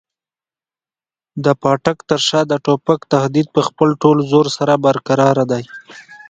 د 1.43 1.45
پاټک 1.61 1.97
تر 2.09 2.19
شا 2.27 2.41
د 2.51 2.53
توپک 2.65 2.99
تهدید 3.13 3.47
په 3.55 3.61
خپل 3.67 3.89
ټول 4.01 4.17
زور 4.31 4.47
سره 4.57 4.73
برقراره 4.85 5.43
دی. 5.51 5.63